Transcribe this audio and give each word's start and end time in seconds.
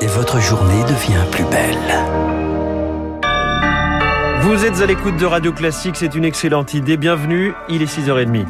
et 0.00 0.06
votre 0.06 0.40
journée 0.40 0.82
devient 0.84 1.24
plus 1.30 1.44
belle. 1.44 1.76
Vous 4.42 4.64
êtes 4.64 4.80
à 4.80 4.86
l'écoute 4.86 5.16
de 5.16 5.26
Radio 5.26 5.52
Classique, 5.52 5.96
c'est 5.96 6.14
une 6.14 6.24
excellente 6.24 6.74
idée. 6.74 6.96
Bienvenue, 6.96 7.52
il 7.68 7.82
est 7.82 7.86
6h30. 7.86 8.46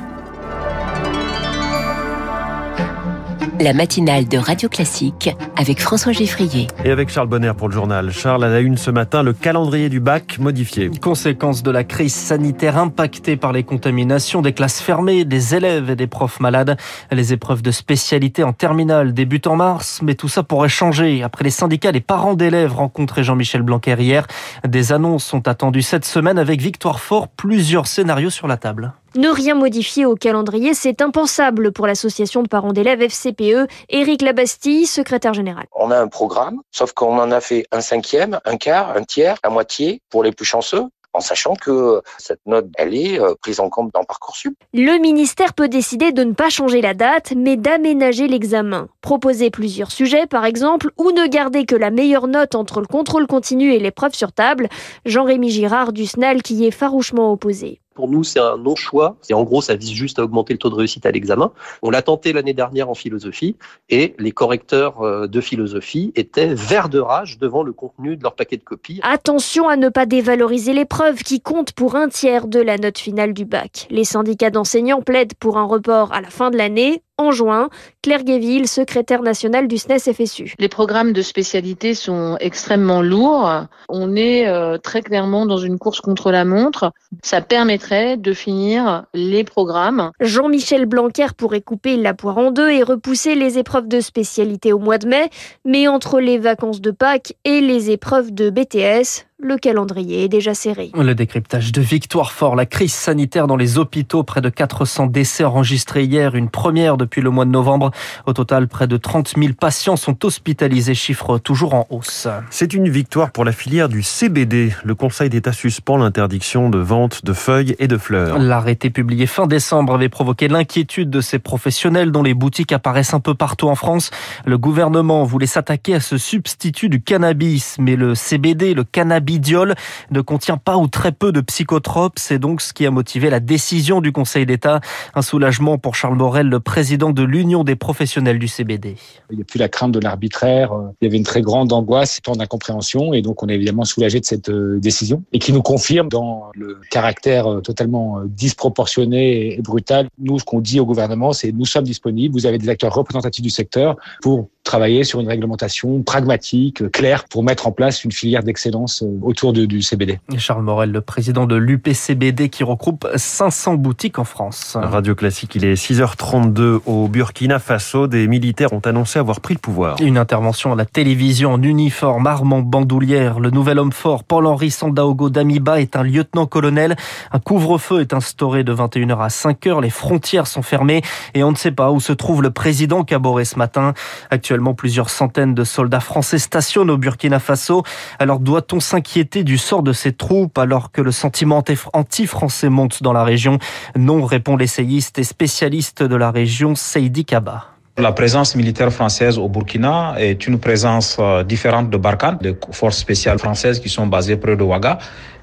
La 3.61 3.73
matinale 3.73 4.29
de 4.29 4.37
Radio 4.37 4.69
Classique 4.69 5.35
avec 5.57 5.81
François 5.81 6.13
Geffrier. 6.13 6.67
Et 6.85 6.91
avec 6.91 7.09
Charles 7.09 7.29
Bonner 7.29 7.53
pour 7.57 7.69
le 7.69 7.75
journal. 7.75 8.13
Charles, 8.13 8.45
à 8.45 8.49
la 8.49 8.61
une 8.61 8.77
ce 8.77 8.91
matin, 8.91 9.23
le 9.23 9.33
calendrier 9.33 9.89
du 9.89 9.99
bac 9.99 10.39
modifié. 10.39 10.91
Conséquence 11.01 11.63
de 11.63 11.71
la 11.71 11.83
crise 11.83 12.15
sanitaire 12.15 12.77
impactée 12.77 13.37
par 13.37 13.53
les 13.53 13.63
contaminations, 13.63 14.43
des 14.43 14.53
classes 14.53 14.83
fermées, 14.83 15.25
des 15.25 15.55
élèves 15.55 15.89
et 15.89 15.97
des 15.97 16.07
profs 16.07 16.39
malades. 16.39 16.77
Les 17.11 17.33
épreuves 17.33 17.63
de 17.63 17.71
spécialité 17.71 18.43
en 18.43 18.53
terminale 18.53 19.15
débutent 19.15 19.47
en 19.47 19.57
mars, 19.57 20.01
mais 20.03 20.15
tout 20.15 20.29
ça 20.29 20.43
pourrait 20.43 20.69
changer. 20.69 21.23
Après 21.23 21.45
les 21.45 21.51
syndicats, 21.51 21.93
les 21.93 22.01
parents 22.01 22.35
d'élèves 22.35 22.75
rencontrés 22.75 23.25
Jean-Michel 23.25 23.63
Blanquer 23.63 23.97
hier. 23.99 24.27
Des 24.69 24.93
annonces 24.93 25.25
sont 25.25 25.49
attendues 25.49 25.83
cette 25.83 26.05
semaine 26.05 26.39
avec 26.39 26.61
Victoire 26.61 27.01
Fort, 27.01 27.29
plusieurs 27.29 27.87
scénarios 27.87 28.31
sur 28.31 28.49
la 28.49 28.59
table. 28.59 28.93
Ne 29.17 29.31
rien 29.31 29.55
modifier 29.55 30.05
au 30.05 30.15
calendrier, 30.15 30.75
c'est 30.75 31.01
impensable 31.01 31.73
pour 31.73 31.87
l'association 31.87 32.43
de 32.43 32.49
parents 32.49 32.73
d'élèves 32.73 33.01
FCPE. 33.01 33.67
Éric 33.89 34.21
Labastille, 34.21 34.87
secrétaire 34.87 35.33
général. 35.33 35.65
On 35.75 35.91
a 35.91 35.99
un 35.99 36.09
programme, 36.09 36.61
sauf 36.71 36.93
qu'on 36.93 37.19
en 37.19 37.31
a 37.31 37.41
fait 37.41 37.67
un 37.73 37.81
cinquième, 37.81 38.39
un 38.45 38.57
quart, 38.59 38.95
un 38.97 39.05
tiers, 39.05 39.37
la 39.43 39.51
moitié 39.51 40.03
pour 40.11 40.23
les 40.23 40.33
plus 40.33 40.45
chanceux 40.45 40.85
en 41.17 41.21
sachant 41.21 41.55
que 41.55 42.03
cette 42.19 42.41
note, 42.45 42.67
elle 42.77 42.95
est 42.95 43.19
euh, 43.19 43.35
prise 43.41 43.59
en 43.59 43.71
compte 43.71 43.91
dans 43.95 44.05
Parcoursup. 44.05 44.55
Le 44.75 45.01
ministère 45.01 45.55
peut 45.55 45.69
décider 45.69 46.13
de 46.13 46.23
ne 46.23 46.35
pas 46.35 46.51
changer 46.51 46.83
la 46.83 46.93
date, 46.93 47.33
mais 47.35 47.57
d'aménager 47.57 48.29
l'examen. 48.29 48.89
Proposer 49.01 49.51
plusieurs 49.51 49.91
sujets, 49.91 50.27
par 50.27 50.45
exemple, 50.45 50.91
ou 50.99 51.13
ne 51.13 51.27
garder 51.27 51.65
que 51.65 51.75
la 51.75 51.91
meilleure 51.91 52.29
note 52.29 52.55
entre 52.55 52.81
le 52.81 52.87
contrôle 52.87 53.27
continu 53.27 53.73
et 53.73 53.79
l'épreuve 53.79 54.13
sur 54.13 54.33
table. 54.33 54.69
Jean-Rémy 55.07 55.49
Girard 55.49 55.95
du 55.95 56.05
SNAL 56.05 56.43
qui 56.43 56.57
y 56.57 56.67
est 56.67 56.71
farouchement 56.71 57.33
opposé. 57.33 57.81
Pour 57.97 58.09
nous, 58.09 58.23
c'est 58.23 58.39
un 58.39 58.59
non-choix. 58.59 59.17
Et 59.31 59.35
en 59.35 59.43
gros, 59.43 59.63
ça 59.63 59.75
vise 59.75 59.91
juste 59.91 60.19
à 60.19 60.23
augmenter 60.23 60.53
le 60.53 60.59
taux 60.59 60.71
de 60.71 60.75
réussite 60.75 61.07
à 61.07 61.11
l'examen. 61.11 61.51
On 61.83 61.91
l'a 61.91 62.03
tenté 62.03 62.33
l'année 62.33 62.53
dernière 62.53 62.91
en 62.91 62.95
philosophie 62.95 63.57
et 63.89 64.15
les 64.19 64.33
correcteurs 64.33 65.01
euh, 65.01 65.27
de 65.27 65.41
philosophie 65.41 66.13
étaient 66.15 66.55
verts 66.55 66.91
de 66.91 66.99
rage 66.99 67.39
devant 67.39 67.63
le 67.63 67.73
contenu 67.73 68.17
de 68.17 68.23
leur 68.23 68.35
paquet 68.35 68.59
de 68.59 68.63
copies. 68.63 69.01
Attention 69.03 69.69
à 69.69 69.77
ne 69.77 69.89
pas 69.89 70.07
dévaloriser 70.07 70.75
l'épreuve 70.75 71.23
qui 71.23 71.41
compte 71.41 71.73
pour 71.73 71.97
un 71.97 72.09
tiers 72.09 72.47
de 72.47 72.61
la 72.61 72.77
note 72.77 72.99
finale 72.99 73.33
du 73.33 73.47
bac. 73.47 73.87
Les 73.91 74.05
syndicats 74.05 74.51
d'enseignants 74.51 75.01
plaident 75.01 75.35
pour 75.41 75.57
un 75.57 75.65
report 75.65 76.13
à 76.13 76.21
la 76.21 76.29
fin 76.29 76.51
de 76.51 76.59
l'année 76.59 77.03
en 77.19 77.31
juin. 77.31 77.71
Claire 78.03 78.25
Guéville, 78.25 78.69
secrétaire 78.69 79.23
nationale 79.23 79.69
du 79.69 79.79
SNES 79.79 80.13
FSU. 80.13 80.55
Les 80.59 80.69
programmes 80.69 81.13
de 81.13 81.23
spécialité 81.23 81.95
sont 81.95 82.37
extrêmement 82.41 83.03
lourds. 83.03 83.67
On 83.89 84.15
est 84.17 84.47
euh, 84.47 84.79
très 84.79 85.03
clairement 85.03 85.47
dans 85.47 85.57
une 85.57 85.79
course 85.79 86.01
contre 86.01 86.31
la 86.31 86.45
montre. 86.45 86.93
Ça 87.23 87.41
permettrait 87.41 88.17
de 88.17 88.33
finir 88.33 89.05
les 89.15 89.45
programmes. 89.45 90.11
Jean-Michel 90.21 90.87
Blanquer 90.87 91.29
pourrait 91.37 91.63
couper 91.63 91.97
la 91.97 92.15
poire 92.15 92.39
en 92.39 92.51
deux 92.51 92.71
et 92.71 92.83
repousser 92.83 93.35
les 93.35 93.59
épreuves 93.59 93.89
de 93.89 94.01
spécialité 94.01 94.73
au 94.73 94.79
mois 94.79 94.99
de 94.99 95.09
mai. 95.09 95.31
Mais 95.65 95.89
entre 95.89 96.21
les 96.21 96.39
vacances 96.39 96.81
de 96.81 96.91
Pâques 96.91 97.35
et 97.45 97.61
les 97.61 97.91
épreuves 97.91 98.33
de 98.33 98.51
BTS, 98.51 99.27
le 99.39 99.59
calendrier 99.59 100.25
est 100.25 100.29
déjà 100.29 100.55
serré. 100.55 100.91
Le 100.95 101.15
décryptage 101.15 101.71
de 101.71 101.83
Victoire 101.83 102.33
Fort, 102.33 102.57
la 102.57 102.65
crise 102.65 102.95
sanitaire 102.95 103.47
dans 103.47 103.57
les 103.57 103.77
hôpitaux, 103.77 104.23
près 104.23 104.41
de 104.41 104.49
400 104.49 105.09
décès 105.09 105.45
enregistrés 105.45 106.05
hier, 106.05 106.35
une 106.35 106.49
première 106.49 106.97
depuis 106.97 107.21
le 107.21 107.29
mois 107.29 107.45
de 107.45 107.51
novembre. 107.51 107.91
Au 108.25 108.33
total, 108.33 108.67
près 108.67 108.87
de 108.87 108.97
30 108.97 109.35
000 109.37 109.53
patients 109.53 109.97
sont 109.97 110.25
hospitalisés, 110.25 110.95
chiffre 110.95 111.37
toujours 111.37 111.75
en 111.75 111.87
hausse. 111.91 112.29
C'est 112.49 112.73
une 112.73 112.89
victoire 112.89 113.31
pour 113.31 113.45
la 113.45 113.53
filière 113.53 113.91
du 113.91 114.03
CBD. 114.03 114.73
Le 114.85 114.95
Conseil 114.95 115.29
d'État 115.29 115.53
suspend 115.53 115.99
l'interdiction 115.99 116.71
de 116.71 116.79
vente 116.79 117.23
de 117.23 117.35
feuilles 117.35 117.77
et 117.79 117.89
de 117.89 117.99
fleurs. 117.99 118.39
L'arrêté 118.39 118.89
publié 118.89 119.27
fin 119.27 119.47
décembre 119.47 119.95
avait 119.95 120.09
provoqué 120.09 120.49
l'inquiétude 120.49 121.11
de 121.11 121.21
ces 121.21 121.39
professionnels 121.39 122.11
dont 122.11 122.23
les 122.23 122.35
boutiques 122.35 122.73
apparaissent 122.73 123.13
un 123.13 123.21
peu 123.21 123.35
partout 123.35 123.69
en 123.69 123.75
France. 123.75 124.11
Le 124.47 124.57
gouvernement 124.57 125.25
voulait 125.25 125.45
s'attaquer 125.45 125.95
à 125.95 126.01
ce 126.01 126.17
substitut 126.17 126.89
du 126.89 127.03
cannabis, 127.03 127.77
mais 127.79 127.97
le 127.97 128.15
CBD, 128.15 128.73
le 128.73 128.85
cannabis 128.85 129.26
bidiol 129.27 129.75
ne 130.11 130.21
contient 130.23 130.57
pas 130.57 130.79
ou 130.79 130.87
très 130.87 131.13
peu 131.13 131.33
de 131.33 131.43
psychotropes. 131.43 132.19
C'est 132.19 132.39
donc 132.39 132.63
ce 132.63 132.73
qui 132.73 132.87
a 132.87 132.91
motivé 132.91 133.29
la 133.29 133.41
décision 133.41 134.01
du 134.01 134.13
Conseil 134.13 134.47
d'État. 134.47 134.81
Un 135.15 135.23
soulagement 135.23 135.77
pour 135.77 135.95
Charles 135.95 136.17
Morel, 136.17 136.49
le 136.49 136.61
président 136.61 137.11
de 137.11 137.23
l'Union 137.23 137.65
des 137.65 137.77
professionnels 137.77 138.39
du 138.39 138.49
CBD. 138.49 138.97
Il 139.31 139.37
n'y 139.37 139.43
a 139.43 139.45
plus 139.45 139.59
la 139.59 139.69
crainte 139.69 139.93
de 139.93 140.01
l'arbitraire. 140.01 140.73
Il 141.03 141.05
y 141.05 141.09
avait 141.09 141.17
une 141.19 141.25
très 141.25 141.43
grande 141.43 141.73
angoisse, 141.73 142.21
tant 142.23 142.33
d'incompréhension. 142.37 143.13
Et 143.13 143.21
donc, 143.21 143.43
on 143.43 143.49
est 143.49 143.55
évidemment 143.55 143.85
soulagé 143.85 144.21
de 144.21 144.25
cette 144.25 144.49
euh, 144.49 144.79
décision 144.79 145.25
et 145.33 145.39
qui 145.39 145.53
nous 145.53 145.63
confirme 145.63 146.09
dans 146.09 146.51
le 146.55 146.79
caractère 146.91 147.51
euh, 147.51 147.61
totalement 147.61 148.21
euh, 148.21 148.25
disproportionné 148.27 149.57
et 149.57 149.63
brutal. 149.63 150.09
Nous, 150.19 150.39
ce 150.39 150.45
qu'on 150.45 150.61
dit 150.61 150.79
au 150.79 150.87
gouvernement, 150.87 151.33
c'est 151.33 151.51
nous 151.53 151.67
sommes 151.67 151.85
disponibles. 151.85 152.33
Vous 152.33 152.47
avez 152.47 152.59
des 152.59 152.69
acteurs 152.69 152.95
représentatifs 152.95 153.43
du 153.43 153.51
secteur 153.51 153.97
pour 154.23 154.49
travailler 154.67 155.05
sur 155.05 155.21
une 155.21 155.29
réglementation 155.29 156.03
pragmatique, 156.03 156.91
claire, 156.91 157.25
pour 157.25 157.43
mettre 157.43 157.67
en 157.67 157.73
place 157.73 158.05
une 158.05 158.13
filière 158.13 158.43
d'excellence 158.43 159.03
autour 159.23 159.53
du 159.55 159.81
CBD. 159.81 160.19
Charles 160.37 160.63
Morel, 160.63 160.91
le 160.91 161.01
président 161.01 161.47
de 161.47 161.57
l'UPCBD 161.57 162.51
qui 162.51 162.65
regroupe 162.65 163.09
500 163.15 163.75
boutiques 163.75 164.19
en 164.19 164.25
France. 164.25 164.77
Radio 164.81 165.15
Classique, 165.15 165.55
il 165.55 165.65
est 165.65 165.75
6h32 165.75 166.81
au 166.85 167.09
Burkina 167.09 167.59
Faso. 167.59 168.09
Des 168.09 168.27
militaires 168.27 168.73
ont 168.73 168.81
annoncé 168.81 169.19
avoir 169.19 169.41
pris 169.41 169.55
le 169.55 169.61
pouvoir. 169.61 169.97
Une 170.01 170.19
intervention 170.19 170.73
à 170.73 170.77
la 170.77 170.85
télévision 170.85 171.53
en 171.53 171.63
uniforme, 171.63 172.27
armement 172.27 172.61
bandoulière. 172.61 173.39
Le 173.39 173.51
nouvel 173.51 173.79
homme 173.79 173.93
fort, 173.93 174.25
Paul-Henri 174.25 174.71
Sandaogo 174.71 175.31
Damiba, 175.31 175.81
est 175.81 175.95
un 175.97 176.03
lieutenant-colonel. 176.03 176.97
Un 177.33 177.39
couvre-feu 177.39 178.01
est 178.01 178.13
instauré 178.13 178.65
de 178.65 178.75
21h 178.75 179.19
à 179.19 179.29
5h. 179.29 179.81
Les 179.81 179.91
frontières 179.91 180.49
sont 180.49 180.63
fermées 180.63 181.03
et 181.35 181.45
on 181.45 181.53
ne 181.53 181.57
sait 181.57 181.71
pas 181.71 181.93
où 181.93 182.01
se 182.01 182.13
trouve 182.13 182.43
le 182.43 182.51
président 182.51 183.05
Caboret 183.05 183.45
ce 183.45 183.59
matin. 183.59 183.95
Actuellement, 184.31 184.56
plusieurs 184.75 185.11
centaines 185.11 185.55
de 185.55 185.65
soldats 185.65 186.01
français 186.01 186.39
stationnent 186.39 186.91
au 186.91 186.97
Burkina 186.97 187.39
Faso. 187.39 187.83
Alors 188.19 188.41
doit-on 188.41 188.81
s'inquiéter 188.81 189.45
du 189.45 189.59
sort 189.59 189.83
de 189.83 189.93
ces 189.93 190.13
troupes 190.13 190.59
alors 190.59 190.93
que 190.93 191.01
le 191.01 191.13
sentiment 191.13 191.63
anti-français 191.93 192.69
monte 192.69 193.03
dans 193.03 193.13
la 193.13 193.25
région? 193.25 193.59
Non, 193.97 194.25
répond 194.25 194.57
l'essayiste 194.57 195.19
et 195.19 195.25
spécialiste 195.25 196.03
de 196.03 196.17
la 196.17 196.31
région, 196.31 196.75
Seidi 196.75 197.25
Kaba. 197.25 197.77
La 197.99 198.13
présence 198.13 198.55
militaire 198.55 198.93
française 198.93 199.39
au 199.39 199.49
Burkina 199.49 200.17
est 200.19 200.47
une 200.47 200.59
présence 200.59 201.17
euh, 201.19 201.43
différente 201.43 201.89
de 201.89 201.97
Barkhane, 201.97 202.37
des 202.43 202.55
forces 202.71 202.99
spéciales 202.99 203.39
françaises 203.39 203.81
qui 203.81 203.89
sont 203.89 204.07
basées 204.07 204.37
près 204.37 204.55
de 204.55 204.63
Ouaga. 204.63 204.99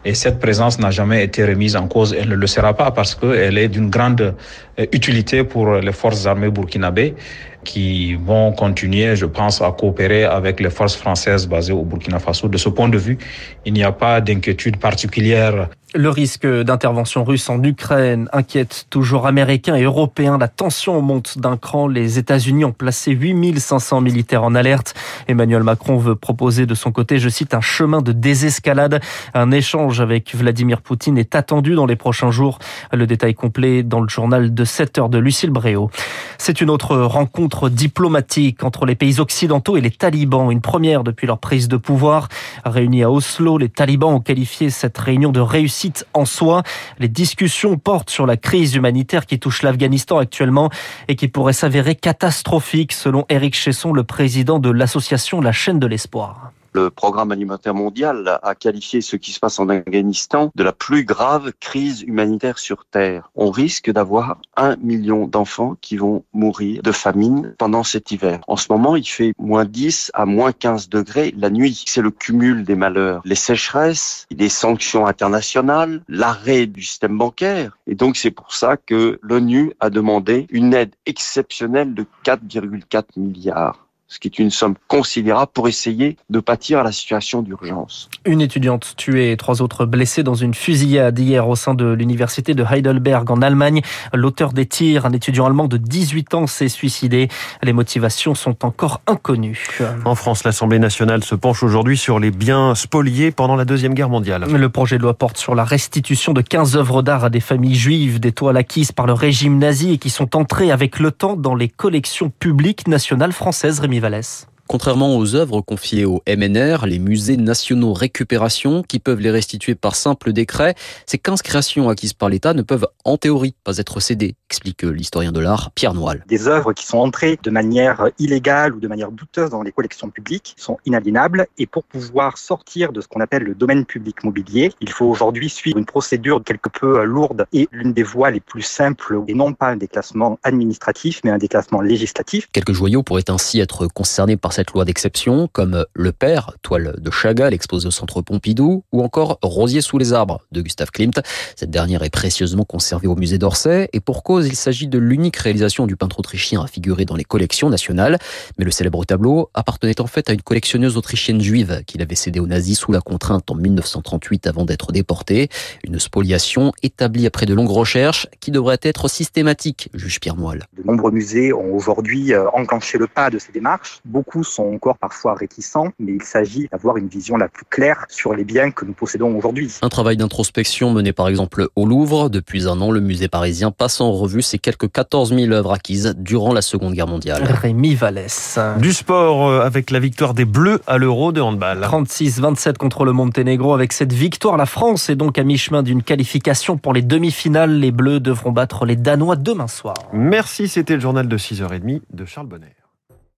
Et 0.06 0.14
cette 0.14 0.40
présence 0.40 0.78
n'a 0.78 0.92
jamais 0.92 1.24
été 1.24 1.44
remise 1.46 1.76
en 1.76 1.88
cause. 1.88 2.16
Elle 2.16 2.30
ne 2.30 2.36
le 2.36 2.46
sera 2.46 2.76
pas 2.76 2.92
parce 2.92 3.16
qu'elle 3.16 3.58
est 3.58 3.70
d'une 3.70 3.90
grande 3.90 4.36
euh, 4.80 4.86
utilité 4.92 5.44
pour 5.44 5.74
les 5.74 5.92
forces 5.94 6.28
armées 6.28 6.52
burkinabées 6.52 7.16
qui 7.64 8.16
vont 8.16 8.52
continuer, 8.52 9.16
je 9.16 9.26
pense, 9.26 9.62
à 9.62 9.72
coopérer 9.72 10.24
avec 10.24 10.60
les 10.60 10.70
forces 10.70 10.96
françaises 10.96 11.48
basées 11.48 11.74
au 11.74 11.84
Burkina 11.84 12.20
Faso. 12.20 12.48
De 12.48 12.58
ce 12.58 12.70
point 12.70 12.90
de 12.90 12.98
vue, 12.98 13.18
il 13.66 13.74
n'y 13.74 13.84
a 13.84 13.92
pas 13.92 14.22
d'inquiétude 14.22 14.78
particulière 14.78 15.70
le 15.96 16.10
risque 16.10 16.48
d'intervention 16.48 17.24
russe 17.24 17.50
en 17.50 17.62
Ukraine 17.62 18.28
inquiète 18.34 18.88
toujours 18.90 19.28
américains 19.28 19.76
et 19.76 19.84
européens. 19.84 20.38
La 20.38 20.48
tension 20.48 21.02
monte 21.02 21.38
d'un 21.38 21.58
cran. 21.58 21.88
Les 21.88 22.18
États-Unis 22.18 22.66
ont 22.66 22.72
placé 22.72 23.12
8500 23.12 24.02
militaires 24.02 24.44
en 24.44 24.56
alerte. 24.56 24.96
Emmanuel 25.28 25.64
Macron 25.64 25.98
veut 25.98 26.16
proposer 26.16 26.66
de 26.66 26.74
son 26.74 26.92
côté, 26.92 27.20
je 27.20 27.30
cite, 27.30 27.54
un 27.54 27.62
chemin 27.62 28.02
de 28.02 28.12
désescalade. 28.12 29.02
Un 29.34 29.52
échange 29.52 30.02
avec 30.02 30.34
Vladimir 30.36 30.82
Poutine 30.82 31.18
est 31.18 31.36
attendu 31.36 31.76
dans 31.76 31.86
les 31.86 31.96
prochains 31.96 32.32
jours. 32.32 32.60
Le 32.92 33.06
détail 33.06 33.36
complet 33.36 33.84
dans 33.84 34.02
le 34.02 34.10
journal 34.10 34.54
de 34.54 34.66
7 34.66 34.98
heures 34.98 35.10
de 35.10 35.20
Lucille 35.20 35.52
Bréau. 35.52 35.92
C'est 36.40 36.62
une 36.62 36.70
autre 36.70 36.98
rencontre 36.98 37.70
diplomatique 37.70 38.64
entre 38.64 38.86
les 38.86 38.96
pays 38.96 39.20
occidentaux 39.20 39.78
et 39.78 39.82
les 39.82 39.92
talibans. 39.92 40.50
Une 40.52 40.62
première 40.62 41.04
depuis 41.04 41.28
leur 41.28 41.38
prise 41.38 41.68
de 41.68 41.78
pouvoir. 41.78 42.30
Réunis 42.66 43.04
à 43.04 43.12
Oslo, 43.12 43.58
les 43.58 43.70
talibans 43.70 44.14
ont 44.14 44.20
qualifié 44.20 44.70
cette 44.70 44.98
réunion 44.98 45.32
de 45.32 45.40
réussite 45.40 45.83
en 46.14 46.26
soi. 46.26 46.64
Les 47.00 47.08
discussions 47.08 47.78
portent 47.78 48.10
sur 48.10 48.26
la 48.26 48.38
crise 48.38 48.76
humanitaire 48.76 49.26
qui 49.26 49.40
touche 49.40 49.62
l'Afghanistan 49.64 50.18
actuellement 50.18 50.70
et 51.08 51.16
qui 51.16 51.28
pourrait 51.28 51.54
s'avérer 51.54 51.96
catastrophique 51.96 52.94
selon 52.94 53.26
Eric 53.30 53.56
Chesson, 53.56 53.94
le 53.94 54.04
président 54.04 54.60
de 54.60 54.70
l'association 54.70 55.42
La 55.42 55.52
chaîne 55.52 55.80
de 55.80 55.88
l'espoir. 55.88 56.52
Le 56.74 56.90
programme 56.90 57.32
alimentaire 57.32 57.76
mondial 57.76 58.40
a 58.42 58.56
qualifié 58.56 59.02
ce 59.02 59.16
qui 59.16 59.32
se 59.32 59.40
passe 59.40 59.60
en 59.60 59.70
Afghanistan 59.70 60.52
de 60.56 60.64
la 60.64 60.72
plus 60.72 61.04
grave 61.04 61.52
crise 61.60 62.02
humanitaire 62.02 62.58
sur 62.58 62.86
Terre. 62.86 63.30
On 63.36 63.52
risque 63.52 63.92
d'avoir 63.92 64.38
un 64.58 64.76
million 64.78 65.28
d'enfants 65.28 65.76
qui 65.82 65.98
vont 65.98 66.24
mourir 66.34 66.82
de 66.82 66.92
famine 66.92 67.54
pendant 67.60 67.84
cet 67.84 68.12
hiver. 68.12 68.40
En 68.48 68.56
ce 68.56 68.72
moment, 68.72 68.96
il 68.96 69.08
fait 69.08 69.34
moins 69.38 69.66
10 69.66 70.12
à 70.16 70.26
moins 70.26 70.52
15 70.52 70.90
degrés 70.90 71.34
la 71.38 71.50
nuit. 71.50 71.84
C'est 71.86 72.02
le 72.02 72.12
cumul 72.12 72.64
des 72.64 72.76
malheurs. 72.76 73.22
Les 73.24 73.36
sécheresses, 73.36 74.26
les 74.32 74.50
sanctions 74.50 75.06
internationales, 75.06 76.02
l'arrêt 76.08 76.66
du 76.66 76.82
système 76.82 77.18
bancaire. 77.18 77.78
Et 77.86 77.96
donc, 77.96 78.18
c'est 78.18 78.32
pour 78.32 78.54
ça 78.54 78.78
que 78.78 79.20
l'ONU 79.22 79.74
a 79.80 79.90
demandé 79.90 80.48
une 80.50 80.74
aide 80.74 80.96
exceptionnelle 81.06 81.94
de 81.94 82.06
4,4 82.26 83.04
milliards 83.18 83.84
ce 84.14 84.20
qui 84.20 84.28
est 84.28 84.38
une 84.38 84.52
somme 84.52 84.76
considérable 84.88 85.52
pour 85.56 85.68
essayer 85.68 86.18
de 86.30 86.40
pâtir 86.40 86.78
à 86.78 86.84
la 86.84 86.92
situation 86.92 87.42
d'urgence. 87.42 88.12
Une 88.26 88.42
étudiante 88.42 88.94
tuée 88.96 89.32
et 89.32 89.38
trois 89.38 89.64
autres 89.64 89.88
blessés 89.88 90.22
dans 90.22 90.36
une 90.36 90.54
fusillade 90.54 91.18
hier 91.18 91.50
au 91.50 91.56
sein 91.56 91.74
de 91.74 91.92
l'université 91.92 92.54
de 92.54 92.64
Heidelberg 92.64 93.32
en 93.32 93.42
Allemagne. 93.42 93.82
L'auteur 94.14 94.54
des 94.54 94.68
tirs, 94.68 95.08
un 95.08 95.14
étudiant 95.14 95.48
allemand 95.48 95.68
de 95.68 95.78
18 95.78 96.36
ans, 96.36 96.46
s'est 96.46 96.68
suicidé. 96.68 97.28
Les 97.64 97.74
motivations 97.74 98.36
sont 98.36 98.64
encore 98.64 99.02
inconnues. 99.08 99.66
En 100.06 100.14
France, 100.14 100.44
l'Assemblée 100.44 100.78
nationale 100.78 101.24
se 101.24 101.34
penche 101.34 101.64
aujourd'hui 101.64 101.98
sur 101.98 102.20
les 102.20 102.30
biens 102.30 102.76
spoliés 102.76 103.32
pendant 103.32 103.56
la 103.56 103.66
Deuxième 103.66 103.96
Guerre 103.96 104.10
mondiale. 104.10 104.46
Le 104.46 104.70
projet 104.70 105.00
de 105.00 105.02
loi 105.02 105.16
porte 105.16 105.38
sur 105.38 105.56
la 105.56 105.64
restitution 105.64 106.34
de 106.34 106.42
15 106.42 106.78
œuvres 106.78 107.02
d'art 107.02 107.24
à 107.26 107.30
des 107.32 107.40
familles 107.40 107.74
juives, 107.74 108.20
des 108.20 108.32
toiles 108.32 108.58
acquises 108.58 108.92
par 108.92 109.08
le 109.08 109.14
régime 109.14 109.58
nazi 109.58 109.94
et 109.94 109.98
qui 109.98 110.12
sont 110.12 110.36
entrées 110.36 110.70
avec 110.70 111.00
le 111.00 111.10
temps 111.10 111.36
dans 111.36 111.56
les 111.56 111.68
collections 111.68 112.30
publiques 112.30 112.88
nationales 112.88 113.34
françaises. 113.34 113.80
Rémi 113.80 114.03
Vallès. 114.04 114.53
Contrairement 114.68 115.18
aux 115.18 115.36
œuvres 115.36 115.60
confiées 115.60 116.06
au 116.06 116.24
MNR, 116.26 116.86
les 116.86 116.98
musées 116.98 117.36
nationaux 117.36 117.92
récupération, 117.92 118.82
qui 118.82 119.00
peuvent 119.00 119.20
les 119.20 119.30
restituer 119.30 119.76
par 119.76 119.96
simple 119.96 120.32
décret, 120.32 120.76
ces 121.06 121.18
15 121.18 121.42
créations 121.42 121.90
acquises 121.90 122.14
par 122.14 122.30
l'État 122.30 122.54
ne 122.54 122.62
peuvent 122.62 122.88
en 123.04 123.18
théorie 123.18 123.56
pas 123.66 123.78
être 123.78 124.00
cédées, 124.00 124.36
explique 124.50 124.84
l'historien 124.84 125.34
de 125.34 125.42
l'art 125.42 125.72
Pierre 125.72 125.94
Noal. 125.94 126.24
Des 126.28 126.48
œuvres 126.48 126.72
qui 126.72 126.86
sont 126.86 126.98
entrées 126.98 127.38
de 127.44 127.50
manière 127.50 128.08
illégale 128.20 128.74
ou 128.74 128.80
de 128.80 128.88
manière 128.88 129.12
douteuse 129.12 129.50
dans 129.50 129.64
les 129.64 129.74
collections 129.74 130.10
publiques 130.10 130.56
sont 130.58 130.78
inaliénables 130.86 131.46
et 131.58 131.68
pour 131.68 131.84
pouvoir 131.84 132.38
sortir 132.38 132.94
de 132.94 133.02
ce 133.02 133.08
qu'on 133.10 133.20
appelle 133.20 133.44
le 133.44 133.56
domaine 133.56 133.86
public 133.86 134.24
mobilier, 134.24 134.72
il 134.80 134.90
faut 134.90 135.06
aujourd'hui 135.06 135.50
suivre 135.50 135.78
une 135.78 135.86
procédure 135.86 136.42
quelque 136.42 136.70
peu 136.70 137.04
lourde 137.04 137.46
et 137.52 137.68
l'une 137.74 137.92
des 137.92 138.04
voies 138.04 138.32
les 138.32 138.40
plus 138.40 138.62
simples 138.62 139.20
et 139.28 139.34
non 139.34 139.52
pas 139.54 139.68
un 139.68 139.78
déclassement 139.78 140.40
administratif 140.44 141.20
mais 141.26 141.32
un 141.32 141.38
déclassement 141.38 141.82
législatif. 141.82 142.48
Quelques 142.54 142.74
joyaux 142.74 143.04
pourraient 143.04 143.30
ainsi 143.30 143.60
être 143.60 143.88
concernés 143.88 144.38
par 144.38 144.53
cette 144.54 144.72
loi 144.72 144.86
d'exception, 144.86 145.50
comme 145.52 145.84
Le 145.96 146.12
Père, 146.12 146.52
toile 146.62 146.96
de 147.00 147.10
Chagall 147.10 147.56
exposée 147.56 147.88
au 147.88 147.92
centre 147.92 148.22
Pompidou, 148.22 148.84
ou 148.92 149.02
encore 149.02 149.40
Rosier 149.42 149.82
sous 149.82 149.98
les 149.98 150.14
arbres 150.14 150.42
de 150.52 150.62
Gustave 150.62 150.92
Klimt. 150.92 151.20
Cette 151.56 151.72
dernière 151.72 152.04
est 152.04 152.12
précieusement 152.12 152.64
conservée 152.64 153.08
au 153.08 153.16
musée 153.16 153.40
d'Orsay, 153.40 153.90
et 153.94 154.00
pour 154.00 154.22
cause, 154.22 154.48
il 154.48 154.56
s'agit 154.56 154.88
de 154.88 155.00
l'unique 155.00 155.38
réalisation 155.38 155.88
du 155.88 155.96
peintre 155.96 156.20
autrichien 156.20 156.62
à 156.62 156.68
figurer 156.68 157.06
dans 157.06 157.16
les 157.16 157.24
collections 157.24 157.72
nationales. 157.72 158.20
Mais 158.60 158.66
le 158.66 158.70
célèbre 158.70 159.04
tableau 159.06 159.50
appartenait 159.56 160.00
en 160.00 160.06
fait 160.06 160.30
à 160.30 160.34
une 160.34 160.44
collectionneuse 160.44 160.98
autrichienne 160.98 161.42
juive 161.42 161.82
qu'il 161.88 162.04
avait 162.04 162.14
cédé 162.14 162.40
aux 162.40 162.46
nazis 162.46 162.78
sous 162.78 162.92
la 162.92 163.02
contrainte 163.02 163.50
en 163.50 163.56
1938 163.56 164.46
avant 164.46 164.66
d'être 164.66 164.92
déporté. 164.92 165.50
Une 165.84 165.98
spoliation 165.98 166.74
établie 166.84 167.26
après 167.26 167.48
de 167.48 167.56
longues 167.56 167.72
recherches 167.72 168.28
qui 168.40 168.52
devrait 168.52 168.80
être 168.84 169.08
systématique, 169.08 169.90
juge 169.96 170.20
Pierre 170.20 170.36
Moelle. 170.36 170.68
De 170.78 170.84
nombreux 170.84 171.12
musées 171.12 171.54
ont 171.54 171.74
aujourd'hui 171.76 172.34
euh, 172.34 172.48
enclenché 172.54 173.00
le 173.00 173.08
pas 173.08 173.32
de 173.32 173.40
ces 173.40 173.52
démarches. 173.52 174.00
Beaucoup 174.06 174.43
sont 174.44 174.74
encore 174.74 174.98
parfois 174.98 175.36
réticents, 175.36 175.90
mais 176.00 176.14
il 176.14 176.24
s'agit 176.24 176.68
d'avoir 176.72 176.98
une 176.98 177.08
vision 177.08 177.38
la 177.38 177.48
plus 177.48 177.66
claire 177.70 178.06
sur 178.10 178.34
les 178.34 178.44
biens 178.44 178.72
que 178.72 178.86
nous 178.86 178.94
possédons 178.94 179.36
aujourd'hui. 179.36 179.74
Un 179.82 179.90
travail 179.90 180.18
d'introspection 180.18 180.92
mené 180.92 181.14
par 181.14 181.28
exemple 181.28 181.68
au 181.76 181.86
Louvre. 181.86 182.30
Depuis 182.30 182.68
un 182.68 182.80
an, 182.82 182.92
le 182.92 183.00
musée 183.00 183.28
parisien 183.28 183.72
passe 183.72 184.02
en 184.02 184.12
revue 184.12 184.42
ses 184.42 184.60
quelques 184.60 184.92
14 184.92 185.34
000 185.36 185.52
œuvres 185.52 185.74
acquises 185.74 186.16
durant 186.18 186.54
la 186.54 186.62
Seconde 186.62 186.94
Guerre 186.94 187.08
mondiale. 187.08 187.44
Rémi 187.44 187.96
Vallès. 187.96 188.60
Du 188.80 188.94
sport 188.94 189.48
euh, 189.48 189.62
avec 189.62 189.92
la 189.92 190.00
victoire 190.00 190.34
des 190.34 190.46
Bleus 190.46 190.80
à 190.88 190.98
l'Euro 190.98 191.32
de 191.32 191.42
handball. 191.42 191.80
36-27 191.82 192.78
contre 192.78 193.06
le 193.06 193.12
Monténégro. 193.12 193.74
Avec 193.74 193.94
cette 193.94 194.14
victoire, 194.14 194.58
la 194.58 194.66
France 194.66 195.10
est 195.10 195.16
donc 195.16 195.38
à 195.38 195.44
mi-chemin 195.44 195.84
d'une 195.84 196.04
qualification 196.04 196.78
pour 196.78 196.94
les 196.94 197.02
demi-finales. 197.02 197.80
Les 197.80 197.92
Bleus 197.92 198.20
devront 198.20 198.52
battre 198.52 198.86
les 198.86 198.96
Danois 198.96 199.36
demain 199.36 199.68
soir. 199.68 199.96
Merci, 200.14 200.68
c'était 200.68 200.96
le 200.96 201.02
journal 201.02 201.28
de 201.28 201.38
6h30 201.38 202.02
de 202.12 202.26
Charles 202.26 202.48
Bonnet. 202.48 202.76